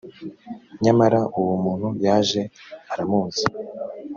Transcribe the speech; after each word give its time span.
nyamara 0.83 1.19
uwo 1.39 1.55
muntu 1.63 1.87
yaje 2.05 2.41
aramuzi. 2.91 3.45